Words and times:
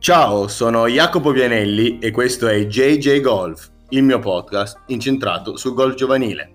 Ciao, 0.00 0.48
sono 0.48 0.86
Jacopo 0.86 1.30
Vianelli 1.30 1.98
e 1.98 2.10
questo 2.10 2.48
è 2.48 2.64
JJ 2.64 3.20
Golf, 3.20 3.68
il 3.90 4.02
mio 4.02 4.18
podcast 4.18 4.84
incentrato 4.86 5.58
sul 5.58 5.74
golf 5.74 5.94
giovanile. 5.94 6.54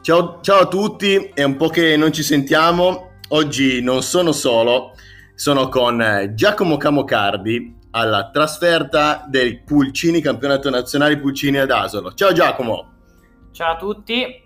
Ciao, 0.00 0.40
ciao 0.40 0.60
a 0.60 0.66
tutti, 0.66 1.30
è 1.34 1.42
un 1.42 1.56
po' 1.56 1.68
che 1.68 1.98
non 1.98 2.10
ci 2.10 2.22
sentiamo. 2.22 3.18
Oggi 3.28 3.82
non 3.82 4.02
sono 4.02 4.32
solo, 4.32 4.92
sono 5.34 5.68
con 5.68 6.32
Giacomo 6.34 6.78
Camocardi 6.78 7.76
alla 7.90 8.30
trasferta 8.30 9.26
del 9.28 9.62
Pulcini, 9.62 10.22
campionato 10.22 10.70
nazionale 10.70 11.18
Pulcini 11.18 11.58
ad 11.58 11.70
Asolo. 11.70 12.14
Ciao 12.14 12.32
Giacomo! 12.32 12.92
Ciao 13.52 13.74
a 13.74 13.76
tutti, 13.76 14.42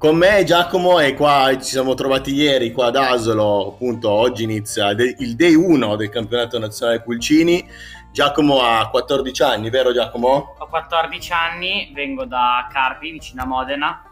con 0.00 0.16
me 0.16 0.44
Giacomo 0.44 0.98
e 0.98 1.12
qua 1.12 1.54
ci 1.58 1.72
siamo 1.72 1.92
trovati 1.92 2.32
ieri 2.32 2.72
qua 2.72 2.86
ad 2.86 2.96
Asolo, 2.96 3.68
appunto 3.68 4.08
oggi 4.08 4.44
inizia 4.44 4.88
il 4.92 5.36
day 5.36 5.54
1 5.54 5.94
del 5.96 6.08
campionato 6.08 6.58
nazionale 6.58 7.02
Pulcini. 7.02 7.68
Giacomo 8.10 8.62
ha 8.62 8.88
14 8.88 9.42
anni, 9.42 9.68
vero 9.68 9.92
Giacomo? 9.92 10.54
Ho 10.56 10.66
14 10.68 11.32
anni, 11.34 11.90
vengo 11.92 12.24
da 12.24 12.66
Carpi, 12.72 13.10
vicino 13.10 13.42
a 13.42 13.44
Modena 13.44 14.02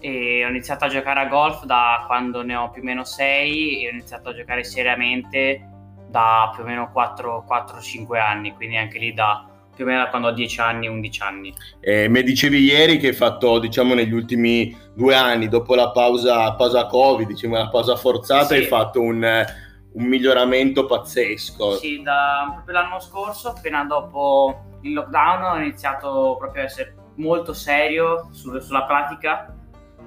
e 0.00 0.44
ho 0.44 0.48
iniziato 0.48 0.86
a 0.86 0.88
giocare 0.88 1.20
a 1.20 1.26
golf 1.26 1.62
da 1.62 2.02
quando 2.08 2.42
ne 2.42 2.56
ho 2.56 2.68
più 2.70 2.82
o 2.82 2.84
meno 2.84 3.04
6 3.04 3.84
e 3.84 3.86
ho 3.86 3.90
iniziato 3.92 4.30
a 4.30 4.34
giocare 4.34 4.64
seriamente 4.64 5.64
da 6.08 6.50
più 6.52 6.64
o 6.64 6.66
meno 6.66 6.90
4-5 6.92 8.18
anni, 8.18 8.52
quindi 8.52 8.76
anche 8.76 8.98
lì 8.98 9.14
da 9.14 9.44
più 9.74 9.84
o 9.84 9.88
meno 9.88 10.04
da 10.04 10.10
quando 10.10 10.28
ho 10.28 10.32
10 10.32 10.60
anni, 10.60 10.88
11 10.88 11.22
anni. 11.22 11.54
Eh, 11.80 12.08
mi 12.08 12.22
dicevi 12.22 12.58
ieri 12.62 12.98
che 12.98 13.08
hai 13.08 13.14
fatto, 13.14 13.58
diciamo, 13.58 13.94
negli 13.94 14.12
ultimi 14.12 14.76
due 14.94 15.14
anni, 15.14 15.48
dopo 15.48 15.74
la 15.74 15.90
pausa, 15.90 16.54
pausa 16.54 16.86
Covid, 16.86 17.26
diciamo, 17.26 17.56
la 17.56 17.68
pausa 17.68 17.96
forzata, 17.96 18.46
sì. 18.46 18.54
hai 18.54 18.64
fatto 18.64 19.00
un, 19.00 19.44
un, 19.92 20.04
miglioramento 20.04 20.86
pazzesco. 20.86 21.76
Sì, 21.76 22.02
da, 22.02 22.50
proprio 22.54 22.74
l'anno 22.74 23.00
scorso, 23.00 23.48
appena 23.48 23.84
dopo 23.84 24.78
il 24.82 24.92
lockdown, 24.92 25.42
ho 25.42 25.56
iniziato 25.58 26.36
proprio 26.38 26.62
a 26.62 26.66
essere 26.66 26.94
molto 27.16 27.52
serio 27.52 28.28
su, 28.32 28.58
sulla 28.60 28.84
pratica 28.84 29.54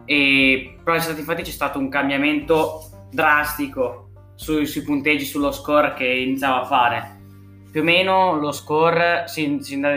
e 0.05 0.77
però 0.83 0.95
infatti 0.95 1.43
c'è 1.43 1.51
stato 1.51 1.79
un 1.79 1.87
cambiamento 1.87 3.07
drastico 3.11 4.09
sui, 4.35 4.65
sui 4.65 4.81
punteggi, 4.81 5.23
sullo 5.23 5.51
score 5.51 5.93
che 5.93 6.05
iniziavo 6.05 6.61
a 6.61 6.65
fare 6.65 7.12
più 7.73 7.81
o 7.81 7.85
meno 7.85 8.35
lo 8.35 8.51
score 8.51 9.23
si, 9.25 9.57
si, 9.61 9.73
andava, 9.73 9.95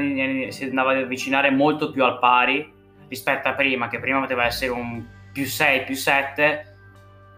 si, 0.50 0.64
andava, 0.64 0.92
ad 0.92 1.02
avvicinare 1.02 1.50
molto 1.50 1.90
più 1.90 2.04
al 2.04 2.18
pari 2.18 2.72
rispetto 3.06 3.48
a 3.48 3.52
prima, 3.52 3.88
che 3.88 4.00
prima 4.00 4.18
poteva 4.18 4.46
essere 4.46 4.70
un 4.70 5.04
più 5.30 5.44
6, 5.44 5.84
più 5.84 5.94
7. 5.94 6.76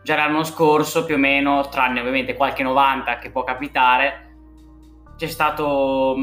Già 0.04 0.14
l'anno 0.14 0.44
scorso, 0.44 1.04
più 1.04 1.16
o 1.16 1.18
meno, 1.18 1.68
tranne 1.68 1.98
ovviamente 1.98 2.36
qualche 2.36 2.62
90 2.62 3.18
che 3.18 3.30
può 3.32 3.42
capitare, 3.42 4.36
c'è 5.16 5.26
stato 5.26 6.16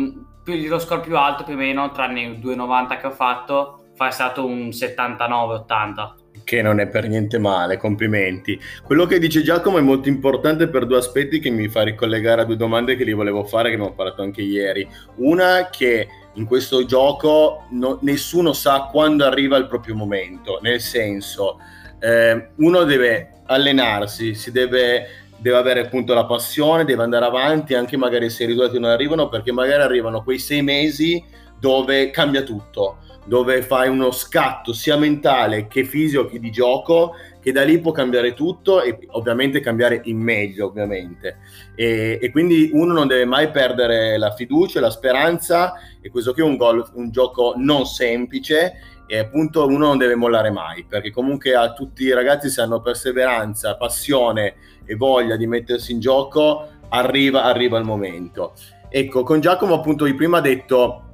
più, 0.46 0.66
lo 0.66 0.80
score 0.80 1.02
più 1.02 1.18
alto, 1.18 1.44
più 1.44 1.56
o 1.56 1.58
meno, 1.58 1.92
tranne 1.92 2.22
i 2.22 2.40
2,90 2.40 2.98
che 2.98 3.08
ho 3.08 3.12
fatto, 3.12 3.84
è 3.98 4.12
stato 4.12 4.46
un 4.46 4.70
79-80 4.70 6.24
che 6.56 6.62
non 6.62 6.80
è 6.80 6.88
per 6.88 7.08
niente 7.08 7.38
male, 7.38 7.78
complimenti. 7.78 8.60
Quello 8.84 9.06
che 9.06 9.20
dice 9.20 9.44
Giacomo 9.44 9.78
è 9.78 9.82
molto 9.82 10.08
importante 10.08 10.68
per 10.68 10.86
due 10.86 10.98
aspetti 10.98 11.40
che 11.40 11.50
mi 11.50 11.68
fa 11.68 11.84
ricollegare 11.84 12.42
a 12.42 12.46
due 12.46 12.56
domande 12.56 12.96
che 12.96 13.06
gli 13.06 13.14
volevo 13.14 13.44
fare, 13.44 13.70
che 13.70 13.76
abbiamo 13.76 13.94
parlato 13.94 14.22
anche 14.22 14.42
ieri. 14.42 14.88
Una 15.18 15.70
che 15.70 16.08
in 16.34 16.46
questo 16.46 16.86
gioco 16.86 17.66
no, 17.72 18.00
nessuno 18.02 18.54
sa 18.54 18.88
quando 18.92 19.26
arriva 19.26 19.58
il 19.58 19.68
proprio 19.68 19.96
momento, 19.96 20.60
nel 20.62 20.80
senso 20.80 21.58
eh, 22.00 22.50
uno 22.56 22.84
deve 22.84 23.42
allenarsi, 23.48 24.34
si 24.34 24.52
deve, 24.52 25.08
deve 25.38 25.58
avere 25.58 25.82
appunto 25.82 26.14
la 26.14 26.26
passione, 26.26 26.86
deve 26.86 27.04
andare 27.04 27.26
avanti, 27.26 27.74
anche 27.74 27.98
magari 27.98 28.30
se 28.30 28.44
i 28.44 28.48
risultati 28.48 28.80
non 28.80 28.92
arrivano, 28.92 29.28
perché 29.28 29.52
magari 29.52 29.82
arrivano 29.82 30.24
quei 30.24 30.40
sei 30.40 30.62
mesi 30.62 31.24
dove 31.60 32.10
cambia 32.12 32.44
tutto 32.44 32.98
dove 33.26 33.64
fai 33.64 33.90
uno 33.90 34.12
scatto 34.12 34.72
sia 34.72 34.98
mentale 34.98 35.68
che 35.68 35.84
fisico 35.84 36.28
che 36.28 36.40
di 36.40 36.52
gioco 36.52 37.16
che 37.42 37.52
da 37.52 37.64
lì 37.64 37.80
può 37.80 37.92
cambiare 37.92 38.34
tutto 38.34 38.82
e 38.82 38.98
ovviamente 39.12 39.60
cambiare 39.60 40.02
in 40.06 40.18
meglio 40.18 40.68
ovviamente. 40.68 41.38
E, 41.76 42.18
e 42.22 42.32
quindi 42.32 42.72
uno 42.74 42.94
non 42.94 43.08
deve 43.08 43.26
mai 43.26 43.52
perdere 43.52 44.18
la 44.18 44.32
fiducia, 44.32 44.80
la 44.80 44.90
speranza 44.90 45.74
e 46.02 46.10
questo 46.10 46.34
qui 46.34 46.42
è 46.42 46.46
un, 46.46 46.56
golf, 46.56 46.92
un 46.94 47.12
gioco 47.12 47.54
non 47.58 47.86
semplice 47.86 48.74
e 49.08 49.20
appunto 49.20 49.66
uno 49.66 49.86
non 49.86 49.98
deve 50.00 50.16
mollare 50.16 50.50
mai 50.50 50.86
perché 50.86 51.12
comunque 51.12 51.54
a 51.54 51.74
tutti 51.74 52.04
i 52.04 52.14
ragazzi 52.14 52.50
se 52.50 52.62
hanno 52.62 52.82
perseveranza, 52.82 53.76
passione 53.76 54.56
e 54.86 54.96
voglia 54.96 55.36
di 55.36 55.46
mettersi 55.46 55.92
in 55.92 56.00
gioco 56.00 56.68
arriva, 56.90 57.44
arriva 57.44 57.78
il 57.78 57.86
momento. 57.86 58.54
Ecco 58.90 59.24
con 59.24 59.40
Giacomo 59.40 59.76
appunto 59.76 60.12
prima 60.16 60.38
ha 60.38 60.42
detto 60.42 61.05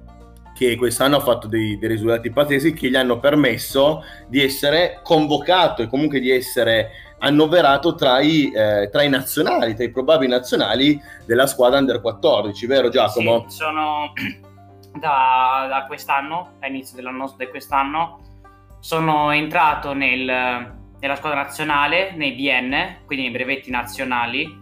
che 0.54 0.76
quest'anno 0.76 1.18
ha 1.18 1.22
fatto 1.22 1.48
dei, 1.48 1.78
dei, 1.78 1.90
risultati 1.90 2.32
pazzeschi 2.32 2.74
che 2.74 2.90
gli 2.90 2.96
hanno 2.96 3.20
permesso 3.20 4.04
di 4.28 4.44
essere 4.44 5.00
convocato 5.04 5.82
e 5.82 5.88
comunque 5.88 6.20
di 6.20 6.30
essere 6.30 6.92
annoverato 7.20 7.96
tra 7.96 8.20
i, 8.20 8.52
eh, 8.54 8.90
tra 8.92 9.04
i 9.04 9.10
nazionali, 9.10 9.76
tra 9.76 9.84
i 9.84 9.92
probabili 9.92 10.32
nazionali 10.32 11.00
della 11.26 11.48
squadra 11.48 11.80
under 11.80 12.02
14, 12.02 12.66
vero 12.66 12.90
Giacomo? 12.90 13.46
Sì, 13.48 13.58
sono 13.58 14.14
da, 15.00 15.68
da 15.70 15.86
quest'anno, 15.88 16.54
all'inizio 16.60 16.96
dell'anno 16.96 17.34
di 17.38 17.48
quest'anno, 17.48 18.20
sono 18.80 19.32
entrato 19.32 19.94
nel, 19.94 20.26
nella 21.00 21.16
squadra 21.16 21.42
nazionale, 21.42 22.14
nei 22.16 22.34
BN, 22.34 23.06
quindi 23.06 23.26
nei 23.26 23.34
brevetti 23.34 23.70
nazionali, 23.70 24.60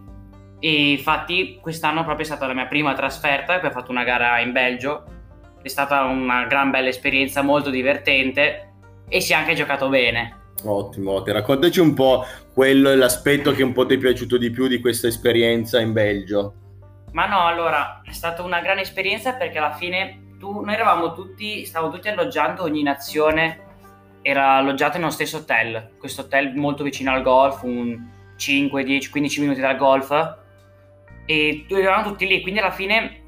e 0.60 0.92
infatti 0.92 1.58
quest'anno 1.62 2.04
proprio 2.04 2.26
è 2.26 2.30
stata 2.30 2.46
la 2.46 2.54
mia 2.54 2.68
prima 2.68 2.94
trasferta, 2.94 3.60
poi 3.60 3.70
ho 3.70 3.74
fatto 3.74 3.92
una 3.92 4.04
gara 4.04 4.40
in 4.40 4.52
Belgio 4.52 5.18
è 5.62 5.68
stata 5.68 6.04
una 6.04 6.46
gran 6.46 6.72
bella 6.72 6.90
esperienza, 6.90 7.42
molto 7.42 7.70
divertente 7.70 8.72
e 9.08 9.22
si 9.22 9.34
è 9.34 9.36
anche 9.36 9.54
giocato 9.54 9.90
bene. 9.90 10.38
Ottimo, 10.64 11.12
ottimo. 11.12 11.36
Raccontaci 11.36 11.80
un 11.80 11.94
po' 11.94 12.26
quello 12.54 12.90
è 12.90 12.96
l'aspetto 12.96 13.52
che 13.52 13.64
un 13.64 13.72
po' 13.72 13.86
ti 13.86 13.96
è 13.96 13.98
piaciuto 13.98 14.38
di 14.38 14.50
più 14.50 14.68
di 14.68 14.80
questa 14.80 15.08
esperienza 15.08 15.80
in 15.80 15.94
Belgio. 15.94 16.54
Ma 17.12 17.26
no, 17.26 17.46
allora, 17.46 18.02
è 18.04 18.12
stata 18.12 18.44
una 18.44 18.62
gran 18.62 18.78
esperienza 18.78 19.34
perché 19.34 19.58
alla 19.58 19.74
fine 19.74 20.36
tu, 20.38 20.62
noi 20.62 20.74
eravamo 20.74 21.14
tutti, 21.14 21.66
stavamo 21.66 21.92
tutti 21.92 22.08
alloggiando, 22.08 22.64
ogni 22.64 22.84
nazione 22.84 23.68
era 24.22 24.54
alloggiata 24.54 24.98
in 24.98 25.04
uno 25.04 25.12
stesso 25.12 25.38
hotel, 25.38 25.92
questo 25.98 26.22
hotel 26.22 26.54
molto 26.56 26.84
vicino 26.84 27.12
al 27.12 27.22
golf, 27.22 27.64
un 27.64 27.98
5, 28.36 28.84
10, 28.84 29.10
15 29.10 29.42
minuti 29.42 29.60
dal 29.60 29.78
golf 29.78 30.38
e 31.26 31.66
eravamo 31.70 32.10
tutti 32.10 32.28
lì, 32.28 32.42
quindi 32.42 32.60
alla 32.60 32.72
fine 32.72 33.22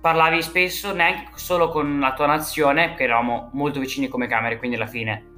parlavi 0.00 0.42
spesso 0.42 0.92
neanche 0.92 1.30
solo 1.34 1.68
con 1.68 1.98
la 1.98 2.12
tua 2.12 2.26
nazione, 2.26 2.94
che 2.94 3.04
eravamo 3.04 3.50
molto 3.52 3.80
vicini 3.80 4.08
come 4.08 4.26
camere, 4.26 4.58
quindi 4.58 4.76
alla 4.76 4.86
fine 4.86 5.34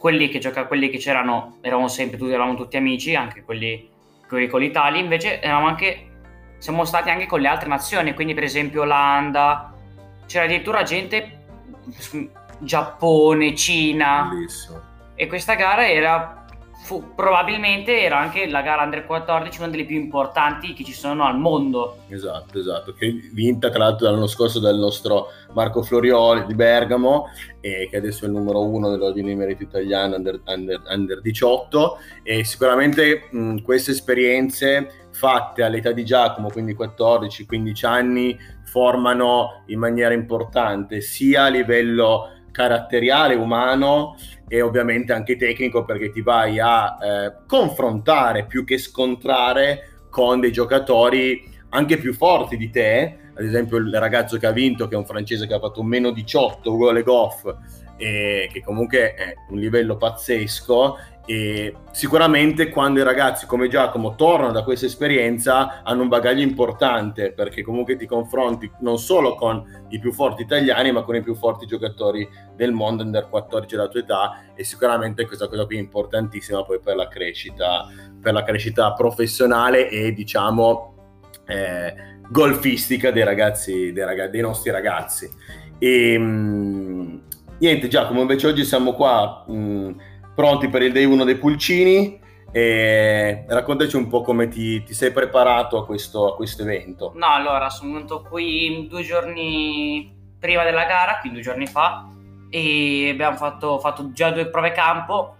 quelli 0.00 0.30
che 0.30 0.38
gioca, 0.38 0.64
quelli 0.64 0.88
che 0.88 0.96
c'erano 0.96 1.58
eravamo 1.60 1.86
sempre 1.86 2.16
tutti, 2.16 2.32
eravamo 2.32 2.54
tutti 2.54 2.78
amici, 2.78 3.14
anche 3.14 3.44
quelli, 3.44 3.88
quelli 4.26 4.48
con 4.48 4.60
l'Italia, 4.60 4.98
invece 4.98 5.42
eravamo 5.42 5.66
anche, 5.66 6.08
siamo 6.56 6.84
stati 6.84 7.10
anche 7.10 7.26
con 7.26 7.40
le 7.40 7.48
altre 7.48 7.68
nazioni, 7.68 8.14
quindi 8.14 8.32
per 8.32 8.44
esempio 8.44 8.82
Olanda, 8.82 9.74
c'era 10.26 10.44
addirittura 10.44 10.82
gente, 10.84 11.44
Giappone, 12.58 13.54
Cina, 13.54 14.28
Bellissimo. 14.30 14.80
e 15.14 15.26
questa 15.26 15.54
gara 15.54 15.86
era 15.86 16.39
fu, 16.82 17.14
probabilmente 17.14 18.00
era 18.00 18.18
anche 18.18 18.48
la 18.48 18.62
gara 18.62 18.82
Under 18.82 19.04
14 19.06 19.60
una 19.60 19.68
delle 19.70 19.84
più 19.84 19.96
importanti 19.96 20.72
che 20.72 20.82
ci 20.82 20.92
sono 20.92 21.24
al 21.24 21.38
mondo. 21.38 21.98
Esatto, 22.08 22.58
esatto, 22.58 22.92
che 22.94 23.30
vinta 23.32 23.70
tra 23.70 23.80
l'altro 23.80 24.10
l'anno 24.10 24.26
scorso 24.26 24.58
dal 24.58 24.76
nostro 24.76 25.28
Marco 25.52 25.82
Florioli 25.82 26.46
di 26.46 26.54
Bergamo, 26.54 27.28
e 27.60 27.88
che 27.90 27.96
adesso 27.96 28.24
è 28.24 28.28
il 28.28 28.34
numero 28.34 28.64
uno 28.64 28.90
dell'ordine 28.90 29.28
di 29.28 29.36
merito 29.36 29.62
italiano 29.62 30.16
under, 30.16 30.40
under, 30.46 30.82
under 30.88 31.20
18 31.20 31.98
e 32.22 32.44
sicuramente 32.44 33.28
mh, 33.30 33.58
queste 33.62 33.90
esperienze 33.90 35.08
fatte 35.12 35.62
all'età 35.62 35.92
di 35.92 36.04
Giacomo, 36.04 36.50
quindi 36.50 36.74
14-15 36.74 37.86
anni, 37.86 38.38
formano 38.64 39.64
in 39.66 39.80
maniera 39.80 40.14
importante 40.14 41.00
sia 41.00 41.44
a 41.44 41.48
livello 41.48 42.39
caratteriale, 42.50 43.34
umano 43.34 44.16
e 44.48 44.60
ovviamente 44.62 45.12
anche 45.12 45.36
tecnico 45.36 45.84
perché 45.84 46.10
ti 46.10 46.22
vai 46.22 46.58
a 46.58 46.96
eh, 47.00 47.32
confrontare 47.46 48.46
più 48.46 48.64
che 48.64 48.78
scontrare 48.78 50.06
con 50.10 50.40
dei 50.40 50.52
giocatori 50.52 51.48
anche 51.70 51.98
più 51.98 52.12
forti 52.12 52.56
di 52.56 52.68
te, 52.70 53.18
ad 53.34 53.44
esempio 53.44 53.76
il 53.76 53.96
ragazzo 53.96 54.36
che 54.38 54.46
ha 54.46 54.52
vinto 54.52 54.88
che 54.88 54.94
è 54.94 54.98
un 54.98 55.06
francese 55.06 55.46
che 55.46 55.54
ha 55.54 55.60
fatto 55.60 55.80
un 55.80 55.86
meno 55.86 56.10
18 56.10 56.72
uguale 56.72 57.02
Goff 57.02 57.44
e 58.00 58.48
che 58.50 58.62
comunque 58.62 59.14
è 59.14 59.34
un 59.50 59.58
livello 59.58 59.98
pazzesco 59.98 60.96
e 61.26 61.74
sicuramente 61.92 62.70
quando 62.70 62.98
i 62.98 63.02
ragazzi 63.02 63.44
come 63.44 63.68
Giacomo 63.68 64.14
tornano 64.14 64.52
da 64.52 64.64
questa 64.64 64.86
esperienza 64.86 65.82
hanno 65.82 66.02
un 66.02 66.08
bagaglio 66.08 66.40
importante 66.40 67.32
perché 67.32 67.62
comunque 67.62 67.96
ti 67.96 68.06
confronti 68.06 68.70
non 68.80 68.98
solo 68.98 69.34
con 69.34 69.62
i 69.90 69.98
più 69.98 70.12
forti 70.12 70.40
italiani 70.42 70.92
ma 70.92 71.02
con 71.02 71.16
i 71.16 71.22
più 71.22 71.34
forti 71.34 71.66
giocatori 71.66 72.26
del 72.56 72.72
mondo 72.72 73.02
under 73.02 73.28
14 73.28 73.76
della 73.76 73.88
tua 73.88 74.00
età 74.00 74.44
e 74.54 74.64
sicuramente 74.64 75.26
questa 75.26 75.46
cosa 75.46 75.66
qui 75.66 75.76
è 75.76 75.80
importantissima 75.80 76.64
poi 76.64 76.80
per 76.80 76.96
la 76.96 77.06
crescita, 77.06 77.86
per 78.20 78.32
la 78.32 78.42
crescita 78.42 78.94
professionale 78.94 79.90
e 79.90 80.14
diciamo 80.14 80.94
eh, 81.46 82.18
golfistica 82.30 83.10
dei 83.10 83.24
ragazzi, 83.24 83.92
dei, 83.92 84.04
ragazzi, 84.04 84.30
dei 84.30 84.40
nostri 84.40 84.70
ragazzi. 84.70 85.28
E 85.78 86.18
mh, 86.18 86.99
niente, 87.60 87.88
Giacomo, 87.88 88.22
invece 88.22 88.48
oggi 88.48 88.64
siamo 88.64 88.94
qua 88.94 89.44
mh, 89.46 89.94
pronti 90.34 90.68
per 90.68 90.82
il 90.82 90.92
day 90.92 91.04
1 91.04 91.24
dei 91.24 91.36
pulcini. 91.36 92.18
E 92.52 93.44
raccontaci 93.46 93.94
un 93.94 94.08
po' 94.08 94.22
come 94.22 94.48
ti, 94.48 94.82
ti 94.82 94.92
sei 94.92 95.12
preparato 95.12 95.78
a 95.78 95.86
questo, 95.86 96.32
a 96.32 96.36
questo, 96.36 96.62
evento. 96.62 97.12
No, 97.14 97.28
allora 97.28 97.70
sono 97.70 97.92
venuto 97.92 98.22
qui 98.22 98.88
due 98.90 99.02
giorni 99.02 100.12
prima 100.38 100.64
della 100.64 100.84
gara, 100.84 101.18
quindi 101.20 101.40
due 101.40 101.48
giorni 101.48 101.66
fa, 101.66 102.08
e 102.50 103.10
abbiamo 103.12 103.36
fatto, 103.36 103.78
fatto 103.78 104.10
già 104.12 104.30
due 104.32 104.48
prove 104.48 104.72
campo. 104.72 105.36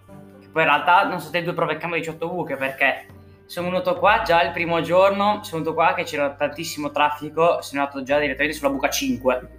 Poi 0.52 0.62
in 0.62 0.68
realtà 0.68 1.02
non 1.02 1.18
sono 1.18 1.30
state 1.30 1.42
due 1.42 1.52
prove 1.52 1.78
campo 1.78 1.96
di 1.96 2.02
18 2.02 2.28
buche 2.28 2.56
perché 2.56 3.06
sono 3.46 3.70
venuto 3.70 3.96
qua 3.96 4.22
già 4.24 4.42
il 4.44 4.52
primo 4.52 4.80
giorno, 4.80 5.40
sono 5.42 5.62
venuto 5.62 5.74
qua 5.74 5.94
che 5.94 6.04
c'era 6.04 6.30
tantissimo 6.30 6.92
traffico, 6.92 7.60
sono 7.62 7.80
andato 7.80 8.02
già 8.04 8.18
direttamente 8.20 8.56
sulla 8.56 8.70
buca 8.70 8.88
5. 8.88 9.50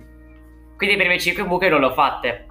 Quindi 0.78 0.96
le 0.96 1.02
prime 1.04 1.19
5 1.19 1.44
buche 1.44 1.68
non 1.68 1.81
le 1.81 1.86
ho 1.88 1.94
fatte. 1.94 2.46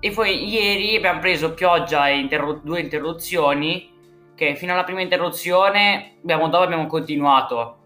E 0.00 0.10
poi 0.10 0.48
ieri 0.48 0.96
abbiamo 0.96 1.20
preso 1.20 1.54
pioggia 1.54 2.08
e 2.08 2.18
interru- 2.18 2.62
due 2.62 2.80
interruzioni, 2.80 3.92
che 4.34 4.54
fino 4.56 4.72
alla 4.72 4.84
prima 4.84 5.00
interruzione, 5.00 6.16
abbiamo, 6.22 6.48
dopo 6.48 6.64
abbiamo 6.64 6.86
continuato. 6.86 7.78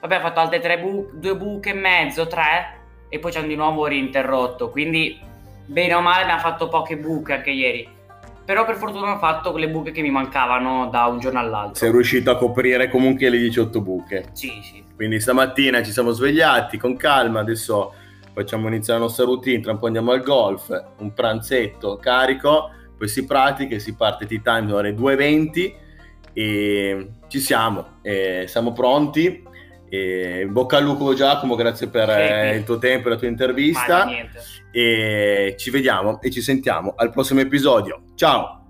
Abbiamo 0.00 0.24
fatto 0.24 0.40
altre 0.40 0.60
tre 0.60 0.78
bu- 0.78 1.10
due 1.14 1.36
buche 1.36 1.70
e 1.70 1.74
mezzo, 1.74 2.26
tre, 2.26 2.80
e 3.08 3.18
poi 3.18 3.32
ci 3.32 3.38
hanno 3.38 3.46
di 3.48 3.56
nuovo 3.56 3.86
rinterrotto. 3.86 4.68
Quindi, 4.68 5.18
bene 5.66 5.94
o 5.94 6.00
male, 6.00 6.22
abbiamo 6.22 6.40
fatto 6.40 6.68
poche 6.68 6.96
buche 6.96 7.32
anche 7.32 7.50
ieri. 7.50 7.88
Però 8.44 8.66
per 8.66 8.76
fortuna 8.76 9.14
ho 9.14 9.18
fatto 9.18 9.50
quelle 9.50 9.70
buche 9.70 9.90
che 9.90 10.02
mi 10.02 10.10
mancavano 10.10 10.88
da 10.90 11.06
un 11.06 11.18
giorno 11.18 11.38
all'altro. 11.38 11.76
Sei 11.76 11.90
riuscito 11.90 12.30
a 12.30 12.36
coprire 12.36 12.90
comunque 12.90 13.30
le 13.30 13.38
18 13.38 13.80
buche. 13.80 14.26
Sì, 14.32 14.60
sì. 14.62 14.84
Quindi 14.94 15.18
stamattina 15.18 15.82
ci 15.82 15.90
siamo 15.90 16.10
svegliati 16.10 16.76
con 16.76 16.96
calma, 16.96 17.40
adesso 17.40 17.94
facciamo 18.34 18.68
iniziare 18.68 18.98
la 18.98 19.06
nostra 19.06 19.24
routine, 19.24 19.60
tra 19.60 19.72
un 19.72 19.78
po' 19.78 19.86
andiamo 19.86 20.12
al 20.12 20.22
golf, 20.22 20.68
un 20.98 21.12
pranzetto 21.14 21.96
carico, 21.96 22.70
poi 22.98 23.08
si 23.08 23.24
pratica 23.24 23.74
e 23.74 23.78
si 23.78 23.94
parte 23.94 24.26
tea 24.26 24.40
time 24.42 24.72
ore 24.72 24.94
2.20 24.94 25.74
e 26.32 27.10
ci 27.28 27.38
siamo, 27.38 27.98
e 28.02 28.44
siamo 28.46 28.72
pronti. 28.72 29.42
E 29.88 30.46
bocca 30.50 30.78
al 30.78 30.84
lupo 30.84 31.14
Giacomo, 31.14 31.54
grazie 31.54 31.86
per 31.86 32.10
eh, 32.10 32.56
il 32.56 32.64
tuo 32.64 32.78
tempo 32.78 33.06
e 33.06 33.10
la 33.12 33.16
tua 33.16 33.28
intervista. 33.28 34.08
E 34.72 35.54
ci 35.56 35.70
vediamo 35.70 36.20
e 36.20 36.30
ci 36.30 36.40
sentiamo 36.40 36.94
al 36.96 37.10
prossimo 37.10 37.40
episodio. 37.40 38.02
Ciao! 38.16 38.63